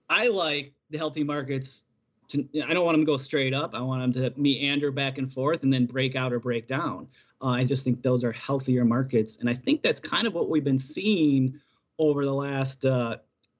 [0.09, 1.85] I like the healthy markets
[2.29, 3.73] to, I don't want them to go straight up.
[3.73, 7.07] I want them to meander back and forth and then break out or break down.
[7.41, 10.49] Uh, I just think those are healthier markets, and I think that's kind of what
[10.49, 11.59] we've been seeing
[11.99, 13.17] over the last uh,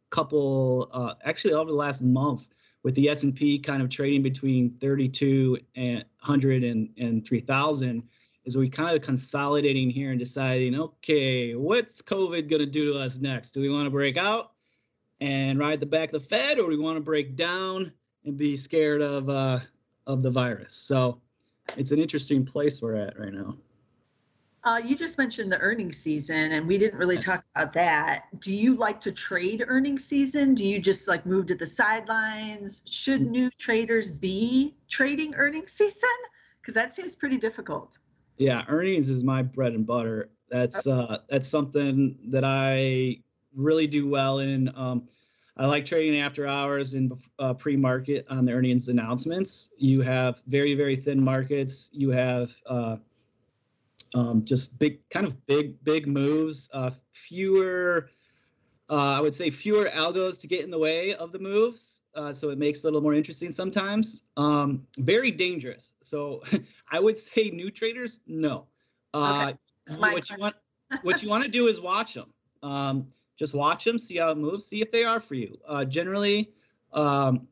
[0.09, 2.47] couple, uh, actually over the last month,
[2.83, 8.03] with the S&P kind of trading between 32 and 100 and, and 3,000.
[8.45, 12.99] Is we kind of consolidating here and deciding, okay, what's COVID going to do to
[12.99, 13.51] us next?
[13.51, 14.53] Do we want to break out
[15.19, 17.91] and ride the back of the Fed, or do we want to break down?
[18.27, 19.59] and be scared of uh,
[20.05, 20.73] of the virus.
[20.73, 21.21] So
[21.75, 23.57] it's an interesting place we're at right now.
[24.67, 28.25] Uh, you just mentioned the earnings season, and we didn't really talk about that.
[28.41, 30.55] Do you like to trade earnings season?
[30.55, 32.81] Do you just like move to the sidelines?
[32.85, 33.29] Should mm.
[33.29, 36.09] new traders be trading earnings season?
[36.59, 37.97] Because that seems pretty difficult.
[38.35, 40.31] Yeah, earnings is my bread and butter.
[40.49, 43.19] That's uh, that's something that I
[43.55, 44.69] really do well in.
[44.75, 45.07] Um,
[45.55, 49.73] I like trading after hours and uh, pre-market on the earnings announcements.
[49.77, 51.89] You have very very thin markets.
[51.93, 52.97] You have uh,
[54.15, 56.69] um, just big kind of big big moves.
[56.73, 58.09] Uh, fewer,
[58.89, 62.01] uh, I would say fewer algos to get in the way of the moves.
[62.15, 64.23] Uh, so it makes it a little more interesting sometimes.
[64.37, 65.93] Um, very dangerous.
[66.01, 66.41] So
[66.91, 68.65] I would say new traders, no.
[69.13, 69.99] Uh, okay.
[69.99, 70.37] What question.
[70.37, 70.55] you want
[71.03, 72.33] what you want to do is watch them.
[72.63, 75.57] Um, just watch them, see how it moves, see if they are for you.
[75.67, 76.51] Uh, generally,
[76.93, 77.47] um,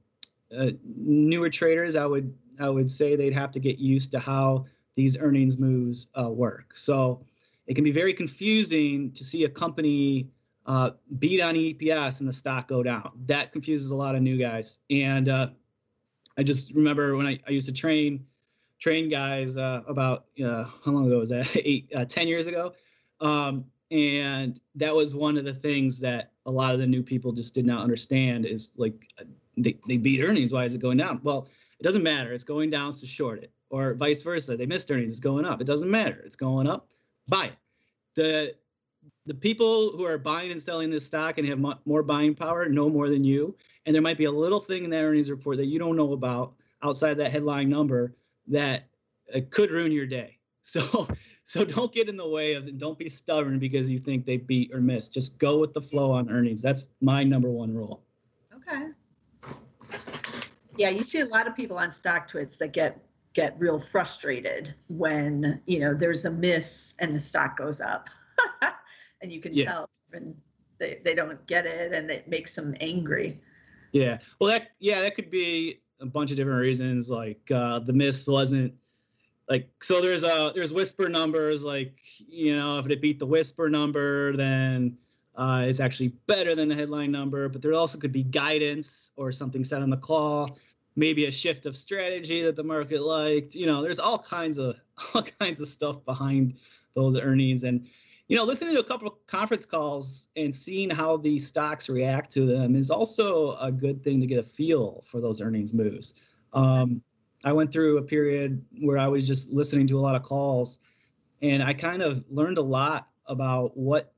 [0.55, 4.65] uh, newer traders, I would I would say they'd have to get used to how
[4.95, 6.75] these earnings moves uh, work.
[6.75, 7.25] So
[7.67, 10.29] it can be very confusing to see a company
[10.65, 13.11] uh, beat on EPS and the stock go down.
[13.25, 14.79] That confuses a lot of new guys.
[14.89, 15.49] And uh,
[16.37, 18.25] I just remember when I, I used to train
[18.79, 21.55] train guys uh, about how long ago was that?
[21.55, 22.73] Eight, ten years ago.
[23.21, 27.31] Um, and that was one of the things that a lot of the new people
[27.31, 28.93] just did not understand is like
[29.57, 31.47] they, they beat earnings why is it going down well
[31.79, 35.11] it doesn't matter it's going down to short it or vice versa they missed earnings
[35.11, 36.89] it's going up it doesn't matter it's going up
[37.27, 37.53] buy it
[38.15, 38.55] the
[39.25, 42.89] the people who are buying and selling this stock and have more buying power know
[42.89, 45.65] more than you and there might be a little thing in that earnings report that
[45.65, 48.15] you don't know about outside that headline number
[48.47, 48.87] that
[49.33, 51.07] uh, could ruin your day so
[51.45, 52.79] so don't get in the way of it.
[52.79, 55.09] Don't be stubborn because you think they beat or miss.
[55.09, 56.59] Just go with the flow on earnings.
[56.59, 58.03] That's my number one rule.
[58.55, 58.87] Okay.
[60.75, 62.99] Yeah, you see a lot of people on stock StockTwits that get
[63.35, 68.09] get real frustrated when you know there's a miss and the stock goes up.
[69.21, 69.65] and you can Yeah.
[69.65, 70.35] tell when
[70.79, 73.39] they, they don't get it and it makes them angry.
[73.91, 74.17] Yeah.
[74.39, 77.09] Well, that yeah, that could be a bunch of different reasons.
[77.09, 78.73] Like uh, the miss wasn't
[79.49, 80.01] like so.
[80.01, 81.63] There's a there's whisper numbers.
[81.63, 84.97] Like you know, if it beat the whisper number, then
[85.35, 87.47] uh, it's actually better than the headline number.
[87.49, 90.57] But there also could be guidance or something said on the call.
[90.95, 93.55] Maybe a shift of strategy that the market liked.
[93.55, 94.79] You know, there's all kinds of
[95.13, 96.55] all kinds of stuff behind
[96.93, 97.85] those earnings and
[98.27, 102.31] you know, listening to a couple of conference calls and seeing how the stocks react
[102.31, 106.15] to them is also a good thing to get a feel for those earnings moves.
[106.53, 107.03] Um,
[107.43, 110.79] I went through a period where I was just listening to a lot of calls,
[111.43, 114.13] and I kind of learned a lot about what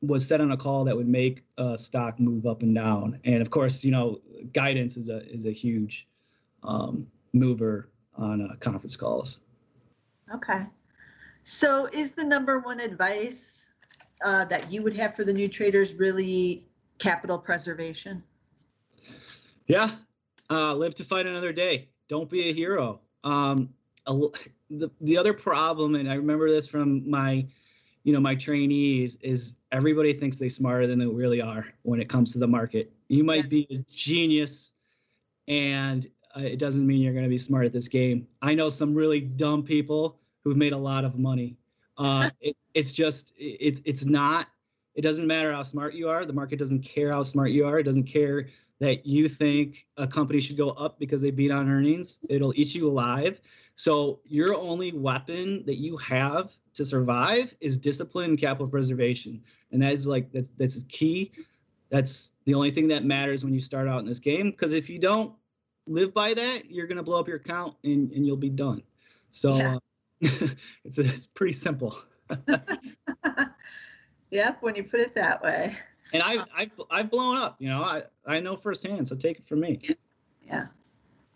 [0.00, 3.20] was said on a call that would make a stock move up and down.
[3.24, 4.18] And of course, you know,
[4.54, 6.08] guidance is a is a huge
[6.64, 9.40] um, mover on uh, conference calls.
[10.34, 10.66] Okay.
[11.42, 13.68] So is the number one advice
[14.24, 16.64] uh, that you would have for the new traders really
[16.98, 18.22] capital preservation?
[19.66, 19.90] Yeah,
[20.50, 21.88] uh, live to fight another day.
[22.08, 23.00] Don't be a hero.
[23.24, 23.72] Um,
[24.06, 24.14] a
[24.70, 27.46] the the other problem, and I remember this from my,
[28.04, 32.08] you know, my trainees, is everybody thinks they're smarter than they really are when it
[32.08, 32.92] comes to the market.
[33.08, 33.50] You might Yes.
[33.50, 34.72] be a genius,
[35.48, 38.26] and it doesn't mean you're going to be smart at this game.
[38.40, 41.56] I know some really dumb people who've made a lot of money.
[41.98, 44.48] Uh, it, it's just it's it's not.
[44.94, 46.24] It doesn't matter how smart you are.
[46.24, 47.78] The market doesn't care how smart you are.
[47.78, 48.48] It doesn't care
[48.80, 52.18] that you think a company should go up because they beat on earnings.
[52.28, 53.40] It'll eat you alive.
[53.74, 59.42] So your only weapon that you have to survive is discipline and capital preservation.
[59.70, 61.32] And that is like that's that's key.
[61.90, 64.50] That's the only thing that matters when you start out in this game.
[64.50, 65.34] Because if you don't
[65.86, 68.82] live by that, you're gonna blow up your account and, and you'll be done.
[69.30, 69.76] So Yeah.
[69.76, 69.78] uh,
[70.84, 71.96] it's it's pretty simple.
[74.32, 75.76] Yep, when you put it that way.
[76.14, 77.56] And I've I've I've blown up.
[77.58, 79.06] You know, I I know firsthand.
[79.06, 79.78] So take it from me.
[80.44, 80.66] Yeah.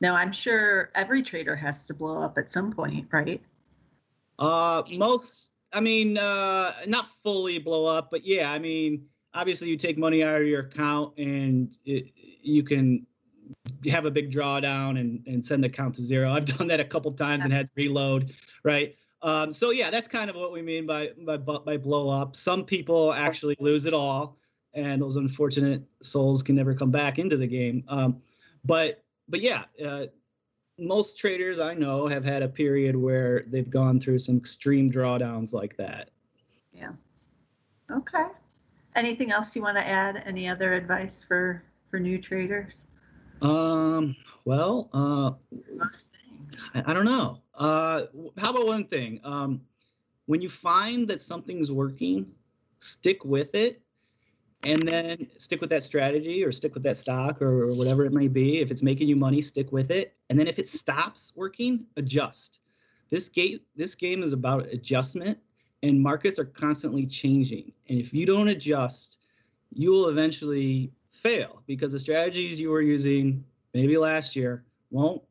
[0.01, 3.43] Now I'm sure every trader has to blow up at some point, right?
[4.39, 9.77] Uh, most, I mean, uh, not fully blow up, but yeah, I mean, obviously you
[9.77, 13.07] take money out of your account and it, you can
[13.89, 16.31] have a big drawdown and, and send the account to zero.
[16.33, 18.33] I've done that a couple times and had to reload,
[18.65, 18.95] right?
[19.23, 22.37] Um, so yeah, that's kind of what we mean by, by by blow up.
[22.37, 24.37] Some people actually lose it all,
[24.75, 27.83] and those unfortunate souls can never come back into the game.
[27.89, 28.21] Um,
[28.65, 30.07] but but yeah, uh,
[30.79, 35.53] most traders I know have had a period where they've gone through some extreme drawdowns
[35.53, 36.11] like that.
[36.73, 36.93] Yeah.
[37.91, 38.27] Okay.
[38.95, 40.23] Anything else you want to add?
[40.27, 42.86] Any other advice for for new traders?
[43.43, 45.33] Um, well, uh,
[46.75, 47.43] I, I don't know.
[47.55, 48.05] Uh,
[48.39, 49.21] how about one thing?
[49.25, 49.61] Um,
[50.27, 52.27] when you find that something's working,
[52.79, 53.81] stick with it,
[54.65, 58.27] and then stick with that strategy or stick with that stock or whatever it may
[58.27, 58.61] be.
[58.61, 62.61] If it's making you money, stick with it, and then if it stops working, adjust.
[63.11, 65.39] This game, this game is about adjustment,
[65.83, 67.71] and markets are constantly changing.
[67.89, 69.19] And if you don't adjust,
[69.73, 75.23] you will eventually fail because the strategies you were using maybe last year won't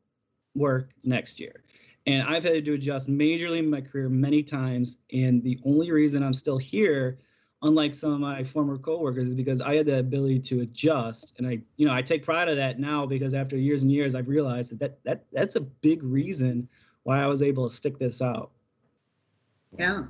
[0.54, 1.64] work next year.
[2.06, 4.98] And I've had to adjust majorly in my career many times.
[5.12, 7.18] And the only reason I'm still here,
[7.62, 11.34] unlike some of my former coworkers, is because I had the ability to adjust.
[11.38, 14.14] And I, you know, I take pride of that now because after years and years,
[14.14, 16.68] I've realized that, that, that that's a big reason
[17.02, 18.52] why I was able to stick this out.
[19.76, 20.04] Yeah.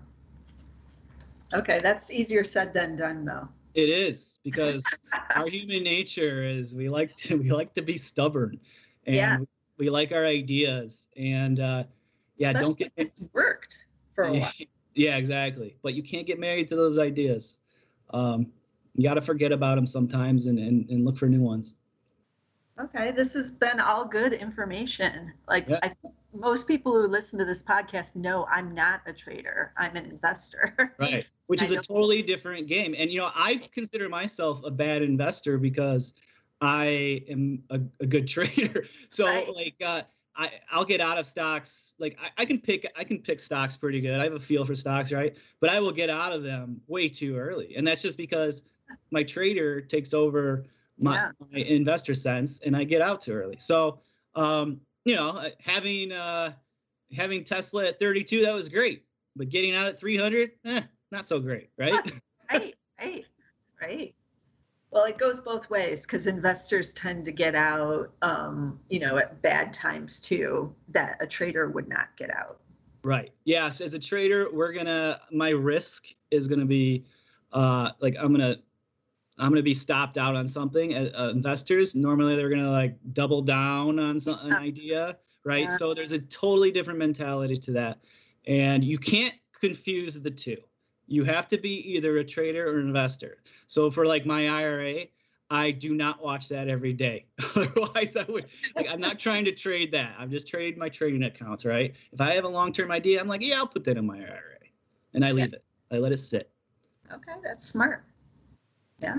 [1.55, 3.49] Okay, that's easier said than done, though.
[3.77, 5.03] It is because
[5.35, 8.59] our human nature is we like to we like to be stubborn,
[9.07, 9.39] and Yeah.
[9.79, 11.09] we like our ideas.
[11.17, 11.85] And uh,
[12.39, 13.85] yeah, don't get it's worked
[14.15, 14.51] for a while.
[14.95, 15.77] yeah, exactly.
[15.83, 17.59] But you can't get married to those ideas.
[18.15, 18.51] Um,
[18.95, 21.75] you got to forget about them sometimes and, and and look for new ones.
[22.81, 25.35] Okay, this has been all good information.
[25.49, 25.81] Like Yeah.
[25.83, 29.72] I think most people who listen to this podcast know I'm not a trader.
[29.77, 30.94] I'm an investor.
[30.99, 31.27] Right.
[31.46, 32.94] Which is a totally different game.
[32.98, 36.15] And you know, I consider myself a bad investor because
[36.61, 38.85] I am a, a good trader.
[39.11, 39.54] So Right.
[39.54, 40.02] like uh
[40.38, 41.94] I, I'll get out of stocks.
[41.98, 44.21] Like I, I can pick I can pick stocks pretty good.
[44.21, 45.37] I have a feel for stocks, right?
[45.61, 47.75] But I will get out of them way too early.
[47.77, 48.63] And that's just because
[49.11, 50.65] my trader takes over
[50.98, 51.31] my, Yeah.
[51.52, 53.56] my investor sense and I get out too early.
[53.58, 54.00] So
[54.35, 56.52] um, you know, having uh
[57.17, 59.04] having Tesla at 32, that was great.
[59.37, 60.81] But getting out at 300, eh,
[61.13, 61.92] not so great, right?
[62.52, 63.25] right, right,
[63.81, 64.15] right.
[64.90, 69.40] Well, it goes both ways because investors tend to get out, um, you know, at
[69.42, 72.61] bad times too, that a trader would not get out.
[73.04, 73.31] Right.
[73.44, 73.81] Yes.
[73.81, 77.04] As a trader, we're gonna my risk is gonna be
[77.52, 78.57] uh, like I'm gonna
[79.39, 80.95] I'm gonna be stopped out on something.
[80.95, 85.65] Uh, investors normally they're gonna like double down on some, an idea, right?
[85.65, 85.77] Yeah.
[85.77, 87.99] So there's a totally different mentality to that,
[88.47, 90.59] and you can't confuse the two.
[91.07, 93.39] You have to be either a trader or an investor.
[93.67, 95.05] So for like my IRA,
[95.51, 97.27] I do not watch that every day.
[97.57, 100.15] Otherwise, I would like I'm not trying to trade that.
[100.19, 101.95] I'm just trading my trading accounts, right?
[102.13, 104.57] If I have a long-term idea, I'm like, yeah, I'll put that in my IRA.
[105.15, 105.57] And I leave yeah.
[105.57, 105.65] it.
[105.93, 106.51] I let it sit.
[107.13, 108.05] Okay, that's smart.
[109.01, 109.17] Yeah.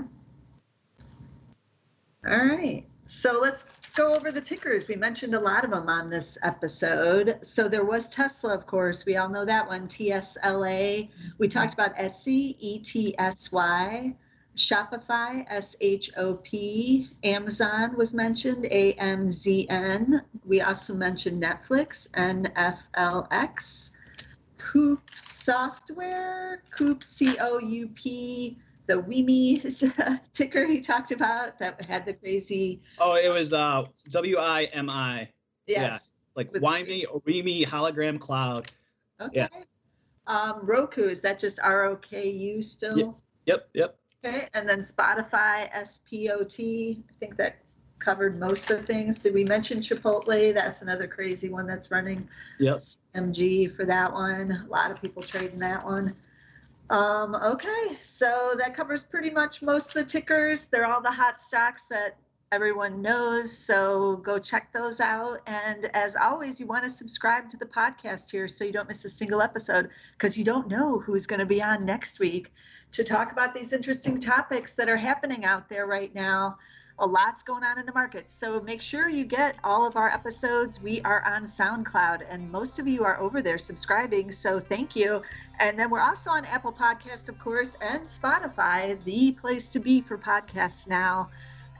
[2.26, 2.84] All right.
[3.06, 3.64] So let's
[3.94, 4.86] go over the tickers.
[4.86, 7.38] We mentioned a lot of them on this episode.
[7.42, 9.04] So there was Tesla, of course.
[9.04, 11.08] We all know that one, TSLA.
[11.38, 14.16] We talked about Etsy, ETSY.
[14.58, 17.08] Shopify, S H O P.
[17.22, 20.22] Amazon was mentioned, A M Z N.
[20.44, 23.92] We also mentioned Netflix, N F L X.
[24.58, 28.58] Coupa Software, Coupa C O U P.
[28.88, 32.80] The WiMi ticker he talked about that had the crazy.
[32.98, 35.28] Oh, it was uh, W I M I.
[35.66, 35.78] Yes.
[35.78, 35.98] Yeah,
[36.34, 38.72] like or WiMi hologram cloud.
[39.20, 39.36] Okay.
[39.36, 39.48] Yeah.
[40.26, 43.20] Um, Roku, is that just R O K U still?
[43.46, 43.98] Yep, yep.
[44.24, 47.04] Okay, and then Spotify, S-P-O-T.
[47.08, 47.62] I think that
[47.98, 49.18] covered most of the things.
[49.18, 50.54] Did we mention Chipotle?
[50.54, 52.28] That's another crazy one that's running.
[52.58, 52.78] Yep.
[53.14, 54.50] MG for that one.
[54.66, 56.14] A lot of people trading that one.
[56.90, 60.66] Um, okay, so that covers pretty much most of the tickers.
[60.66, 62.16] They're all the hot stocks that
[62.50, 63.56] everyone knows.
[63.56, 65.40] So go check those out.
[65.46, 69.04] And as always, you want to subscribe to the podcast here so you don't miss
[69.04, 72.52] a single episode because you don't know who's going to be on next week
[72.92, 76.56] to talk about these interesting topics that are happening out there right now.
[77.00, 78.28] A lot's going on in the market.
[78.28, 80.82] So make sure you get all of our episodes.
[80.82, 84.32] We are on SoundCloud, and most of you are over there subscribing.
[84.32, 85.22] So thank you.
[85.60, 90.00] And then we're also on Apple Podcasts, of course, and Spotify, the place to be
[90.00, 91.28] for podcasts now.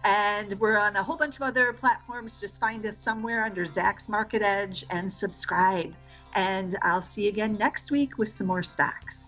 [0.05, 2.41] And we're on a whole bunch of other platforms.
[2.41, 5.93] Just find us somewhere under Zacks Market Edge and subscribe.
[6.37, 9.28] And I'll see you again next week with some more stocks.